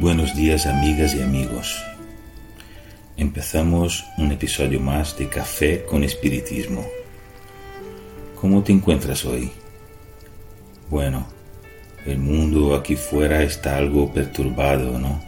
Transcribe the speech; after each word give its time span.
buenos 0.00 0.34
días 0.34 0.64
amigas 0.64 1.14
y 1.14 1.20
amigos. 1.20 1.84
Empezamos 3.18 4.06
un 4.16 4.32
episodio 4.32 4.80
más 4.80 5.18
de 5.18 5.28
Café 5.28 5.84
con 5.84 6.02
Espiritismo. 6.04 6.86
¿Cómo 8.40 8.62
te 8.62 8.72
encuentras 8.72 9.26
hoy? 9.26 9.52
Bueno, 10.88 11.26
el 12.06 12.18
mundo 12.18 12.74
aquí 12.74 12.96
fuera 12.96 13.42
está 13.42 13.76
algo 13.76 14.10
perturbado, 14.10 14.98
¿no? 14.98 15.20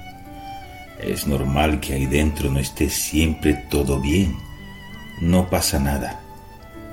Es 0.99 1.27
normal 1.27 1.79
que 1.79 1.93
ahí 1.93 2.07
dentro 2.07 2.51
no 2.51 2.59
esté 2.59 2.89
siempre 2.89 3.53
todo 3.69 4.01
bien. 4.01 4.35
No 5.21 5.51
pasa 5.51 5.79
nada. 5.81 6.23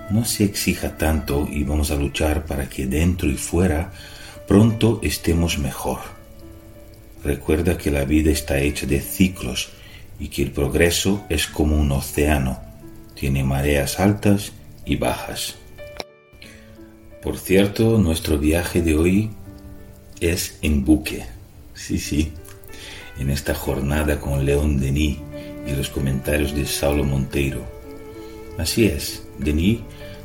No 0.10 0.26
se 0.26 0.44
exija 0.44 0.98
tanto 0.98 1.48
y 1.50 1.64
vamos 1.64 1.92
a 1.92 1.96
luchar 1.96 2.46
para 2.46 2.68
que 2.68 2.88
dentro 2.88 3.30
y 3.30 3.36
fuera 3.36 3.94
pronto 4.50 5.00
estemos 5.02 5.58
mejor. 5.58 6.19
Recuerda 7.24 7.78
que 7.78 7.92
la 7.92 8.06
vida 8.06 8.32
está 8.32 8.60
hecha 8.60 8.86
de 8.86 9.02
ciclos 9.02 9.70
y 10.20 10.30
que 10.30 10.44
el 10.44 10.52
progreso 10.52 11.26
es 11.30 11.48
como 11.48 11.78
un 11.78 11.92
océano. 11.92 12.60
Tiene 13.16 13.44
mareas 13.44 14.00
altas 14.00 14.54
y 14.86 14.96
bajas. 14.96 15.56
Por 17.22 17.38
cierto, 17.38 17.98
nuestro 17.98 18.38
viaje 18.38 18.82
de 18.82 18.96
hoy 18.96 19.30
es 20.22 20.58
en 20.62 20.86
buque. 20.86 21.26
Sí, 21.74 22.00
sí. 22.00 22.32
En 23.18 23.30
esta 23.30 23.54
jornada 23.54 24.20
con 24.20 24.46
León 24.46 24.80
Denis 24.80 25.18
y 25.68 25.76
los 25.76 25.90
comentarios 25.90 26.56
de 26.56 26.66
Saulo 26.66 27.04
Monteiro. 27.04 27.62
Así 28.58 28.86
es, 28.86 29.24
Denis 29.38 29.80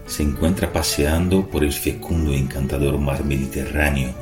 se 0.06 0.22
encuentra 0.22 0.72
paseando 0.72 1.48
por 1.48 1.64
el 1.64 1.72
fecundo 1.72 2.32
y 2.32 2.36
encantador 2.36 2.98
mar 2.98 3.24
Mediterráneo 3.24 4.14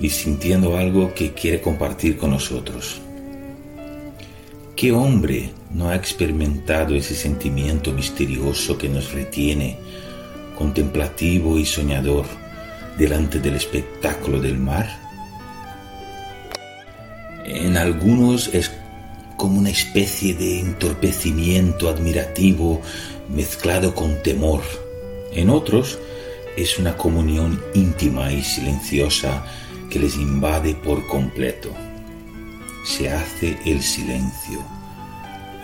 y 0.00 0.08
sintiendo 0.10 0.76
algo 0.76 1.14
que 1.14 1.32
quiere 1.32 1.60
compartir 1.60 2.16
con 2.16 2.30
nosotros. 2.30 3.00
¿Qué 4.76 4.92
hombre 4.92 5.50
no 5.74 5.88
ha 5.88 5.96
experimentado 5.96 6.94
ese 6.94 7.14
sentimiento 7.14 7.92
misterioso 7.92 8.78
que 8.78 8.88
nos 8.88 9.12
retiene, 9.12 9.76
contemplativo 10.56 11.58
y 11.58 11.66
soñador, 11.66 12.24
delante 12.96 13.40
del 13.40 13.56
espectáculo 13.56 14.40
del 14.40 14.58
mar? 14.58 14.88
En 17.44 17.76
algunos 17.76 18.54
es 18.54 18.70
como 19.36 19.58
una 19.58 19.70
especie 19.70 20.34
de 20.34 20.60
entorpecimiento 20.60 21.88
admirativo 21.88 22.80
mezclado 23.28 23.94
con 23.94 24.22
temor 24.22 24.62
en 25.32 25.48
otros 25.48 25.98
es 26.56 26.78
una 26.78 26.96
comunión 26.96 27.62
íntima 27.74 28.32
y 28.32 28.42
silenciosa 28.42 29.44
que 29.90 29.98
les 29.98 30.16
invade 30.16 30.74
por 30.74 31.06
completo. 31.06 31.70
Se 32.84 33.10
hace 33.10 33.58
el 33.66 33.82
silencio, 33.82 34.60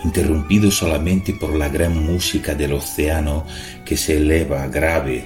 interrumpido 0.03 0.69
solamente 0.69 1.33
por 1.33 1.55
la 1.55 1.69
gran 1.69 2.05
música 2.05 2.53
del 2.53 2.73
océano 2.73 3.45
que 3.85 3.97
se 3.97 4.17
eleva 4.17 4.67
grave, 4.67 5.23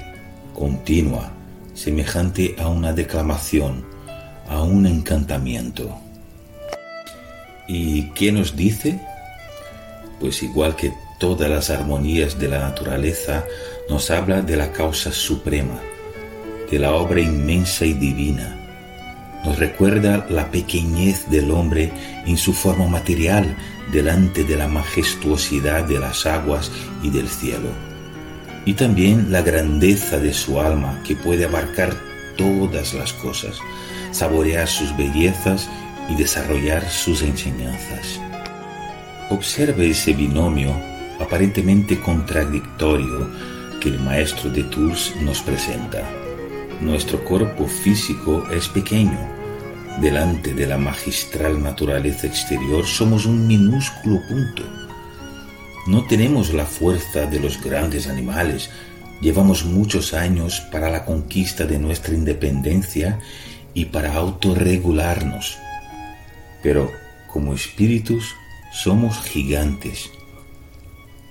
continua, 0.53 1.33
semejante 1.73 2.55
a 2.59 2.69
una 2.69 2.93
declamación, 2.93 3.85
a 4.47 4.61
un 4.63 4.85
encantamiento. 4.85 5.97
¿Y 7.67 8.09
qué 8.11 8.31
nos 8.31 8.55
dice? 8.55 8.99
Pues 10.19 10.43
igual 10.43 10.75
que 10.75 10.93
todas 11.19 11.49
las 11.49 11.69
armonías 11.69 12.39
de 12.39 12.47
la 12.47 12.59
naturaleza, 12.59 13.45
nos 13.89 14.09
habla 14.09 14.41
de 14.41 14.55
la 14.55 14.71
causa 14.71 15.11
suprema, 15.11 15.79
de 16.69 16.79
la 16.79 16.93
obra 16.93 17.21
inmensa 17.21 17.85
y 17.85 17.93
divina. 17.93 18.60
Nos 19.45 19.57
recuerda 19.57 20.25
la 20.29 20.51
pequeñez 20.51 21.29
del 21.29 21.49
hombre 21.51 21.91
en 22.25 22.37
su 22.37 22.53
forma 22.53 22.87
material 22.87 23.55
delante 23.91 24.43
de 24.43 24.55
la 24.55 24.67
majestuosidad 24.67 25.85
de 25.85 25.99
las 25.99 26.25
aguas 26.25 26.71
y 27.01 27.09
del 27.09 27.27
cielo. 27.27 27.69
Y 28.65 28.73
también 28.73 29.31
la 29.31 29.41
grandeza 29.41 30.19
de 30.19 30.33
su 30.33 30.61
alma 30.61 31.01
que 31.03 31.15
puede 31.15 31.45
abarcar 31.45 31.95
todas 32.37 32.93
las 32.93 33.13
cosas, 33.13 33.57
saborear 34.11 34.67
sus 34.67 34.95
bellezas 34.95 35.67
y 36.09 36.15
desarrollar 36.15 36.87
sus 36.89 37.23
enseñanzas. 37.23 38.19
Observe 39.31 39.89
ese 39.89 40.13
binomio 40.13 40.75
aparentemente 41.19 41.99
contradictorio 41.99 43.29
que 43.79 43.89
el 43.89 43.99
maestro 43.99 44.49
de 44.49 44.63
Tours 44.63 45.15
nos 45.21 45.41
presenta. 45.41 46.20
Nuestro 46.81 47.23
cuerpo 47.23 47.67
físico 47.67 48.43
es 48.51 48.67
pequeño. 48.67 49.17
Delante 50.01 50.53
de 50.53 50.65
la 50.65 50.77
magistral 50.77 51.61
naturaleza 51.61 52.27
exterior 52.27 52.85
somos 52.85 53.25
un 53.25 53.47
minúsculo 53.47 54.19
punto. 54.27 54.63
No 55.87 56.05
tenemos 56.07 56.53
la 56.53 56.65
fuerza 56.65 57.27
de 57.27 57.39
los 57.39 57.61
grandes 57.61 58.07
animales. 58.07 58.69
Llevamos 59.21 59.63
muchos 59.63 60.13
años 60.13 60.61
para 60.71 60.89
la 60.89 61.05
conquista 61.05 61.65
de 61.65 61.77
nuestra 61.77 62.15
independencia 62.15 63.19
y 63.73 63.85
para 63.85 64.15
autorregularnos. 64.15 65.57
Pero 66.63 66.91
como 67.27 67.53
espíritus 67.53 68.35
somos 68.73 69.21
gigantes 69.21 70.09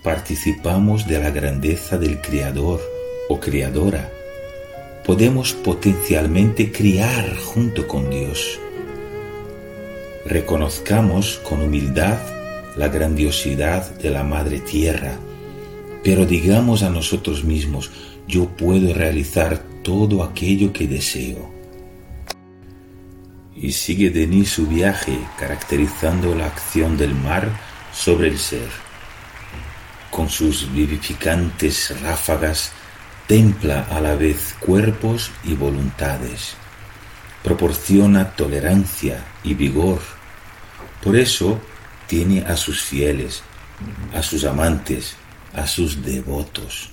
participamos 0.03 1.06
de 1.06 1.19
la 1.19 1.31
grandeza 1.31 1.99
del 1.99 2.21
Creador 2.21 2.81
o 3.28 3.38
Creadora. 3.38 4.11
Podemos 5.10 5.54
potencialmente 5.54 6.71
criar 6.71 7.37
junto 7.37 7.88
con 7.88 8.10
Dios. 8.10 8.60
Reconozcamos 10.25 11.41
con 11.43 11.62
humildad 11.62 12.16
la 12.76 12.87
grandiosidad 12.87 13.91
de 13.99 14.10
la 14.10 14.22
Madre 14.22 14.60
Tierra, 14.60 15.19
pero 16.04 16.26
digamos 16.26 16.84
a 16.84 16.91
nosotros 16.91 17.43
mismos, 17.43 17.91
yo 18.28 18.47
puedo 18.50 18.94
realizar 18.94 19.59
todo 19.82 20.22
aquello 20.22 20.72
que 20.72 20.87
deseo. 20.87 21.50
Y 23.56 23.72
sigue 23.72 24.10
Denis 24.10 24.50
su 24.50 24.69
viaje 24.69 25.19
caracterizando 25.37 26.37
la 26.37 26.47
acción 26.47 26.97
del 26.97 27.16
mar 27.16 27.50
sobre 27.93 28.28
el 28.28 28.38
ser 28.38 28.69
con 30.12 30.28
sus 30.28 30.72
vivificantes 30.72 32.00
ráfagas, 32.00 32.72
templa 33.30 33.82
a 33.82 34.00
la 34.00 34.16
vez 34.16 34.56
cuerpos 34.58 35.30
y 35.44 35.54
voluntades, 35.54 36.54
proporciona 37.44 38.34
tolerancia 38.34 39.24
y 39.44 39.54
vigor. 39.54 40.00
Por 41.00 41.16
eso 41.16 41.60
tiene 42.08 42.40
a 42.40 42.56
sus 42.56 42.82
fieles, 42.82 43.44
a 44.12 44.24
sus 44.24 44.42
amantes, 44.42 45.14
a 45.54 45.69
sus 45.69 46.04
devotos. 46.04 46.90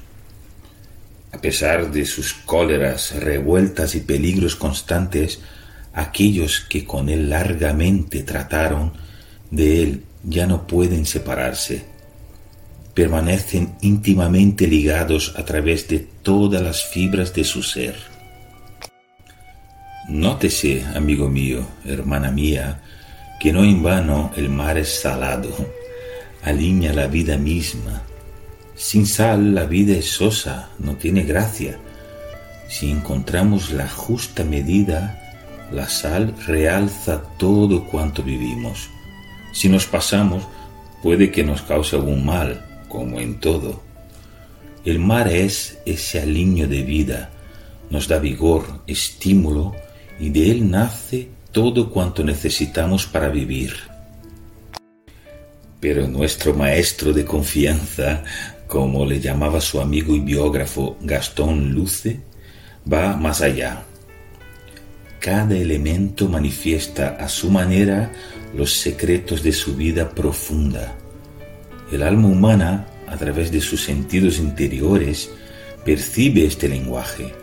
A 1.31 1.41
pesar 1.41 1.89
de 1.89 2.05
sus 2.05 2.35
cóleras, 2.35 3.15
revueltas 3.15 3.95
y 3.95 4.01
peligros 4.01 4.55
constantes, 4.55 5.39
aquellos 5.91 6.59
que 6.59 6.85
con 6.85 7.09
él 7.09 7.31
largamente 7.31 8.21
trataron, 8.21 8.93
de 9.49 9.81
él 9.81 10.03
ya 10.23 10.45
no 10.45 10.67
pueden 10.67 11.07
separarse 11.07 11.96
permanecen 12.97 13.75
íntimamente 13.81 14.65
ligados 14.65 15.35
a 15.37 15.45
través 15.45 15.87
de 15.87 15.99
todas 15.99 16.63
las 16.63 16.83
fibras 16.83 17.31
de 17.31 17.43
su 17.43 17.61
ser. 17.61 17.95
Nótese, 20.09 20.83
amigo 20.95 21.29
mío, 21.29 21.59
hermana 21.85 22.31
mía, 22.31 22.81
que 23.39 23.53
no 23.53 23.63
en 23.63 23.83
vano 23.83 24.31
el 24.35 24.49
mar 24.49 24.79
es 24.79 24.99
salado, 24.99 25.55
alinea 26.41 26.91
la 26.91 27.05
vida 27.05 27.37
misma. 27.37 28.01
Sin 28.73 29.05
sal 29.05 29.53
la 29.53 29.65
vida 29.65 29.95
es 29.95 30.09
sosa, 30.09 30.69
no 30.79 30.95
tiene 30.95 31.21
gracia. 31.21 31.77
Si 32.67 32.89
encontramos 32.89 33.69
la 33.73 33.87
justa 33.87 34.43
medida, 34.43 35.21
la 35.71 35.87
sal 35.87 36.33
realza 36.47 37.21
todo 37.37 37.85
cuanto 37.85 38.23
vivimos. 38.23 38.89
Si 39.53 39.69
nos 39.69 39.85
pasamos, 39.85 40.41
puede 41.03 41.29
que 41.29 41.43
nos 41.43 41.61
cause 41.61 41.95
algún 41.95 42.25
mal, 42.25 42.66
como 42.87 43.19
en 43.19 43.39
todo. 43.39 43.81
El 44.85 44.99
mar 44.99 45.27
es 45.27 45.79
ese 45.85 46.21
aliño 46.21 46.67
de 46.67 46.81
vida, 46.83 47.29
nos 47.89 48.07
da 48.07 48.19
vigor, 48.19 48.81
estímulo, 48.87 49.75
y 50.19 50.29
de 50.29 50.51
él 50.51 50.69
nace 50.69 51.27
todo 51.51 51.89
cuanto 51.89 52.23
necesitamos 52.23 53.05
para 53.05 53.29
vivir. 53.29 53.73
Pero 55.79 56.07
nuestro 56.07 56.53
maestro 56.53 57.13
de 57.13 57.25
confianza, 57.25 58.23
como 58.67 59.05
le 59.05 59.19
llamaba 59.19 59.61
su 59.61 59.79
amigo 59.79 60.15
y 60.15 60.19
biógrafo 60.19 60.97
Gastón 61.01 61.73
Luce, 61.73 62.21
va 62.91 63.15
más 63.15 63.41
allá. 63.41 63.83
Cada 65.19 65.55
elemento 65.55 66.29
manifiesta 66.29 67.17
a 67.19 67.27
su 67.27 67.51
manera 67.51 68.11
los 68.55 68.73
secretos 68.73 69.43
de 69.43 69.51
su 69.51 69.75
vida 69.75 70.09
profunda 70.09 70.95
el 71.91 72.03
alma 72.03 72.27
humana, 72.27 72.87
a 73.07 73.15
través 73.17 73.51
de 73.51 73.61
sus 73.61 73.83
sentidos 73.83 74.39
interiores, 74.39 75.29
percibe 75.85 76.45
este 76.45 76.67
lenguaje. 76.67 77.33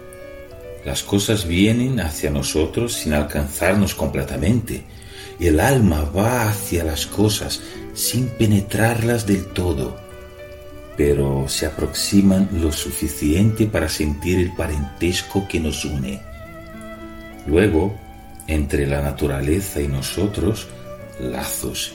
Las 0.84 1.02
cosas 1.02 1.46
vienen 1.46 2.00
hacia 2.00 2.30
nosotros 2.30 2.92
sin 2.92 3.14
alcanzarnos 3.14 3.94
completamente, 3.94 4.84
el 5.40 5.60
alma 5.60 6.04
va 6.14 6.48
hacia 6.48 6.84
las 6.84 7.06
cosas 7.06 7.62
sin 7.94 8.28
penetrarlas 8.28 9.26
del 9.26 9.46
todo, 9.46 9.96
pero 10.96 11.46
se 11.48 11.66
aproximan 11.66 12.48
lo 12.52 12.70
suficiente 12.70 13.66
para 13.66 13.88
sentir 13.88 14.38
el 14.38 14.54
parentesco 14.54 15.48
que 15.48 15.58
nos 15.58 15.84
une. 15.84 16.20
Luego, 17.46 17.94
entre 18.46 18.86
la 18.86 19.00
naturaleza 19.00 19.80
y 19.80 19.88
nosotros, 19.88 20.68
lazos, 21.18 21.94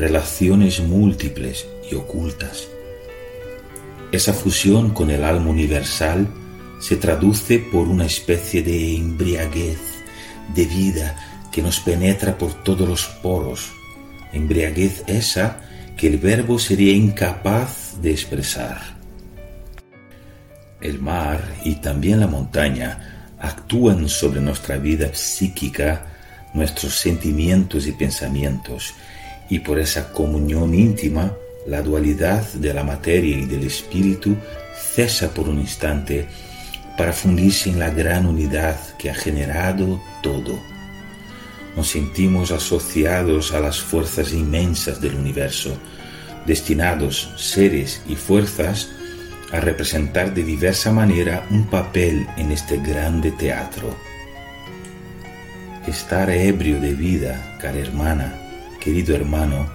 relaciones 0.00 0.80
múltiples 0.80 1.66
y 1.90 1.94
ocultas. 1.94 2.68
Esa 4.12 4.32
fusión 4.32 4.90
con 4.90 5.10
el 5.10 5.22
alma 5.22 5.50
universal 5.50 6.26
se 6.80 6.96
traduce 6.96 7.58
por 7.58 7.86
una 7.86 8.06
especie 8.06 8.62
de 8.62 8.96
embriaguez 8.96 9.78
de 10.54 10.64
vida 10.64 11.16
que 11.52 11.62
nos 11.62 11.80
penetra 11.80 12.38
por 12.38 12.54
todos 12.64 12.88
los 12.88 13.06
poros, 13.22 13.72
embriaguez 14.32 15.04
esa 15.06 15.60
que 15.96 16.06
el 16.08 16.18
verbo 16.18 16.58
sería 16.58 16.92
incapaz 16.92 18.00
de 18.00 18.10
expresar. 18.10 18.80
El 20.80 20.98
mar 20.98 21.44
y 21.62 21.74
también 21.76 22.20
la 22.20 22.26
montaña 22.26 23.34
actúan 23.38 24.08
sobre 24.08 24.40
nuestra 24.40 24.78
vida 24.78 25.10
psíquica, 25.12 26.06
nuestros 26.54 26.94
sentimientos 26.94 27.86
y 27.86 27.92
pensamientos, 27.92 28.94
y 29.50 29.58
por 29.58 29.78
esa 29.78 30.12
comunión 30.12 30.74
íntima, 30.74 31.36
la 31.66 31.82
dualidad 31.82 32.46
de 32.54 32.72
la 32.72 32.84
materia 32.84 33.36
y 33.36 33.44
del 33.44 33.64
espíritu 33.64 34.36
cesa 34.94 35.34
por 35.34 35.48
un 35.48 35.58
instante 35.58 36.26
para 36.96 37.12
fundirse 37.12 37.68
en 37.68 37.78
la 37.78 37.90
gran 37.90 38.26
unidad 38.26 38.78
que 38.96 39.10
ha 39.10 39.14
generado 39.14 40.00
todo. 40.22 40.58
Nos 41.76 41.88
sentimos 41.88 42.50
asociados 42.52 43.52
a 43.52 43.60
las 43.60 43.80
fuerzas 43.80 44.32
inmensas 44.32 45.00
del 45.00 45.16
universo, 45.16 45.76
destinados 46.46 47.30
seres 47.36 48.02
y 48.08 48.16
fuerzas 48.16 48.88
a 49.52 49.60
representar 49.60 50.32
de 50.32 50.44
diversa 50.44 50.92
manera 50.92 51.44
un 51.50 51.66
papel 51.66 52.26
en 52.36 52.52
este 52.52 52.78
grande 52.78 53.32
teatro. 53.32 53.96
Estar 55.86 56.30
ebrio 56.30 56.80
de 56.80 56.94
vida, 56.94 57.58
cara 57.60 57.78
hermana, 57.78 58.39
querido 58.80 59.14
hermano, 59.14 59.68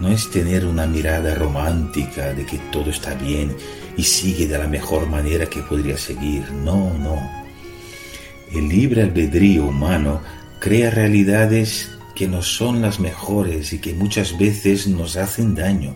no 0.00 0.08
es 0.08 0.30
tener 0.30 0.64
una 0.64 0.86
mirada 0.86 1.34
romántica 1.34 2.32
de 2.32 2.46
que 2.46 2.58
todo 2.72 2.90
está 2.90 3.14
bien 3.14 3.54
y 3.96 4.02
sigue 4.02 4.48
de 4.48 4.58
la 4.58 4.66
mejor 4.66 5.06
manera 5.06 5.46
que 5.46 5.60
podría 5.60 5.98
seguir. 5.98 6.50
No, 6.50 6.92
no. 6.94 7.16
El 8.52 8.68
libre 8.68 9.02
albedrío 9.02 9.66
humano 9.66 10.22
crea 10.58 10.90
realidades 10.90 11.90
que 12.16 12.26
no 12.26 12.42
son 12.42 12.82
las 12.82 12.98
mejores 12.98 13.72
y 13.72 13.78
que 13.78 13.94
muchas 13.94 14.36
veces 14.38 14.86
nos 14.86 15.16
hacen 15.16 15.54
daño. 15.54 15.94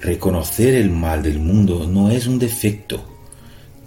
Reconocer 0.00 0.74
el 0.74 0.90
mal 0.90 1.22
del 1.22 1.38
mundo 1.38 1.88
no 1.88 2.10
es 2.10 2.26
un 2.26 2.38
defecto, 2.38 3.02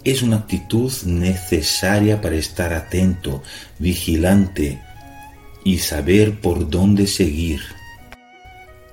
es 0.02 0.22
una 0.22 0.38
actitud 0.38 0.92
necesaria 1.04 2.20
para 2.20 2.34
estar 2.34 2.72
atento, 2.72 3.42
vigilante 3.78 4.80
y 5.68 5.76
saber 5.76 6.40
por 6.40 6.70
dónde 6.70 7.06
seguir. 7.06 7.60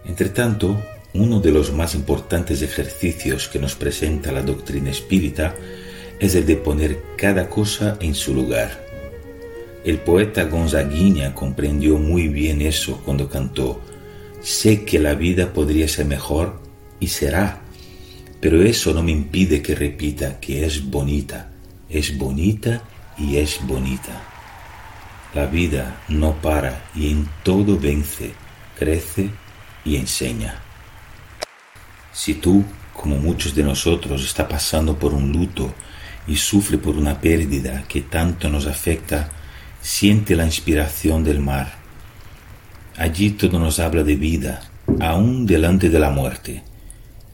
Entre 0.03 0.27
tanto, 0.27 0.77
uno 1.13 1.39
de 1.39 1.49
los 1.49 1.71
más 1.71 1.95
importantes 1.95 2.61
ejercicios 2.61 3.47
que 3.47 3.59
nos 3.59 3.75
presenta 3.75 4.33
la 4.33 4.41
doctrina 4.41 4.91
espírita 4.91 5.55
es 6.19 6.35
el 6.35 6.45
de 6.45 6.57
poner 6.57 7.01
cada 7.15 7.47
cosa 7.47 7.97
en 8.01 8.13
su 8.13 8.33
lugar. 8.33 8.85
El 9.85 9.99
poeta 9.99 10.43
Gonzaguinha 10.43 11.33
comprendió 11.33 11.97
muy 11.97 12.27
bien 12.27 12.61
eso 12.61 13.01
cuando 13.05 13.29
cantó, 13.29 13.79
sé 14.41 14.83
que 14.83 14.99
la 14.99 15.15
vida 15.15 15.53
podría 15.53 15.87
ser 15.87 16.07
mejor 16.07 16.59
y 16.99 17.07
será, 17.07 17.61
pero 18.41 18.61
eso 18.61 18.93
no 18.93 19.01
me 19.01 19.13
impide 19.13 19.61
que 19.61 19.75
repita 19.75 20.41
que 20.41 20.65
es 20.65 20.83
bonita, 20.83 21.51
es 21.89 22.17
bonita 22.17 22.83
y 23.17 23.37
es 23.37 23.65
bonita. 23.65 24.34
La 25.35 25.47
vida 25.47 26.01
no 26.07 26.33
para 26.35 26.85
y 26.95 27.11
en 27.11 27.27
todo 27.43 27.77
vence, 27.77 28.31
crece 28.79 29.29
y 29.83 29.97
enseña. 29.97 30.61
Si 32.13 32.35
tú, 32.35 32.63
como 32.93 33.17
muchos 33.17 33.53
de 33.53 33.61
nosotros, 33.61 34.23
está 34.23 34.47
pasando 34.47 34.97
por 34.97 35.13
un 35.13 35.33
luto 35.33 35.73
y 36.25 36.37
sufre 36.37 36.77
por 36.77 36.95
una 36.95 37.19
pérdida 37.19 37.83
que 37.89 38.03
tanto 38.03 38.49
nos 38.49 38.65
afecta, 38.65 39.29
siente 39.81 40.37
la 40.37 40.45
inspiración 40.45 41.25
del 41.25 41.41
mar. 41.41 41.73
Allí 42.95 43.31
todo 43.31 43.59
nos 43.59 43.79
habla 43.79 44.03
de 44.03 44.15
vida, 44.15 44.61
aún 45.01 45.45
delante 45.45 45.89
de 45.89 45.99
la 45.99 46.11
muerte. 46.11 46.63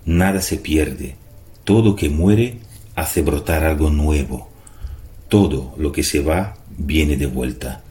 Nada 0.05 0.41
se 0.41 0.57
pierde, 0.57 1.17
todo 1.63 1.95
que 1.95 2.09
muere 2.09 2.61
hace 2.95 3.21
brotar 3.21 3.63
algo 3.63 3.91
nuevo. 3.91 4.49
Todo 5.29 5.75
lo 5.77 5.91
que 5.91 6.01
se 6.01 6.21
va 6.21 6.55
viene 6.75 7.15
de 7.15 7.27
vuelta. 7.27 7.83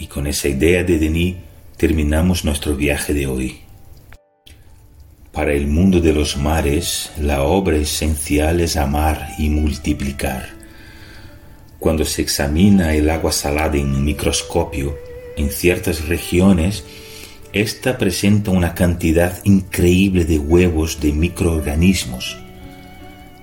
Y 0.00 0.06
con 0.06 0.28
esa 0.28 0.46
idea 0.46 0.84
de 0.84 0.96
Denis 0.96 1.34
terminamos 1.76 2.44
nuestro 2.44 2.76
viaje 2.76 3.12
de 3.12 3.26
hoy. 3.26 3.58
Para 5.32 5.52
el 5.52 5.66
mundo 5.66 6.00
de 6.00 6.12
los 6.12 6.36
mares, 6.36 7.10
la 7.20 7.42
obra 7.42 7.76
esencial 7.76 8.60
es 8.60 8.76
amar 8.76 9.30
y 9.38 9.50
multiplicar. 9.50 10.50
Cuando 11.80 12.04
se 12.04 12.22
examina 12.22 12.94
el 12.94 13.10
agua 13.10 13.32
salada 13.32 13.76
en 13.76 14.04
microscopio, 14.04 14.96
en 15.36 15.50
ciertas 15.50 16.06
regiones, 16.06 16.84
esta 17.52 17.98
presenta 17.98 18.52
una 18.52 18.74
cantidad 18.74 19.40
increíble 19.44 20.24
de 20.24 20.38
huevos 20.38 21.00
de 21.00 21.12
microorganismos. 21.12 22.38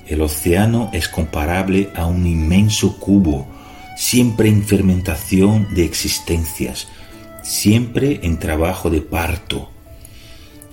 El 0.07 0.21
océano 0.21 0.89
es 0.93 1.09
comparable 1.09 1.89
a 1.95 2.05
un 2.05 2.25
inmenso 2.25 2.97
cubo, 2.97 3.54
siempre 3.95 4.49
en 4.49 4.63
fermentación 4.63 5.73
de 5.73 5.85
existencias, 5.85 6.87
siempre 7.43 8.19
en 8.23 8.39
trabajo 8.39 8.89
de 8.89 9.01
parto. 9.01 9.69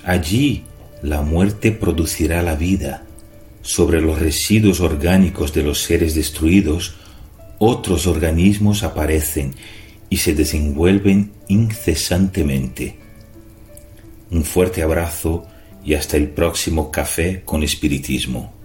Allí 0.04 0.64
la 1.02 1.22
muerte 1.22 1.72
producirá 1.72 2.42
la 2.42 2.56
vida. 2.56 3.04
Sobre 3.62 4.00
los 4.00 4.18
residuos 4.18 4.80
orgánicos 4.80 5.52
de 5.52 5.62
los 5.62 5.82
seres 5.82 6.14
destruidos, 6.14 6.96
otros 7.58 8.08
organismos 8.08 8.82
aparecen 8.82 9.54
y 10.10 10.16
se 10.16 10.34
desenvuelven 10.34 11.32
incesantemente. 11.46 12.98
Un 14.30 14.44
fuerte 14.44 14.82
abrazo 14.82 15.46
y 15.84 15.94
hasta 15.94 16.16
el 16.16 16.28
próximo 16.28 16.90
café 16.90 17.42
con 17.44 17.62
espiritismo. 17.62 18.61